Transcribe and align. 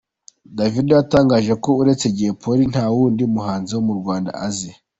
Davido 0.57 0.91
yatangaje 0.99 1.53
ko 1.63 1.69
uretse 1.81 2.05
Jay 2.17 2.33
Polly 2.41 2.63
nta 2.71 2.85
wundi 2.95 3.23
muhanzi 3.33 3.71
wo 3.75 3.81
mu 3.87 3.93
Rwanda 3.99 4.31
azi. 4.47 4.71